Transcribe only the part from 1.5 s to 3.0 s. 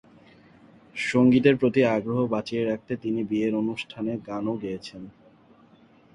প্রতি আগ্রহ বাঁচিয়ে রাখতে